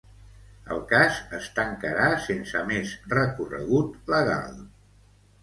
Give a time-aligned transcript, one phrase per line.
[0.75, 4.59] El cas es tancarà sense més recorregut legal.